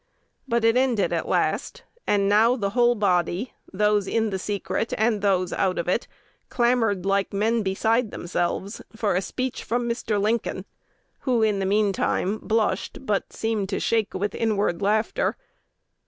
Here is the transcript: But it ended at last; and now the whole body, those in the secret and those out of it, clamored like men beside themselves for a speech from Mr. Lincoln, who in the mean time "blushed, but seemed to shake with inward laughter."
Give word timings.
But 0.47 0.65
it 0.65 0.75
ended 0.77 1.13
at 1.13 1.27
last; 1.27 1.83
and 2.07 2.27
now 2.27 2.55
the 2.55 2.71
whole 2.71 2.95
body, 2.95 3.53
those 3.71 4.07
in 4.07 4.31
the 4.31 4.39
secret 4.39 4.95
and 4.97 5.21
those 5.21 5.53
out 5.53 5.77
of 5.77 5.87
it, 5.87 6.07
clamored 6.49 7.05
like 7.05 7.31
men 7.33 7.61
beside 7.61 8.09
themselves 8.09 8.81
for 8.95 9.13
a 9.13 9.21
speech 9.21 9.63
from 9.63 9.87
Mr. 9.87 10.19
Lincoln, 10.19 10.65
who 11.19 11.43
in 11.43 11.59
the 11.59 11.67
mean 11.67 11.93
time 11.93 12.39
"blushed, 12.39 13.05
but 13.05 13.31
seemed 13.31 13.69
to 13.69 13.79
shake 13.79 14.15
with 14.15 14.33
inward 14.33 14.81
laughter." 14.81 15.37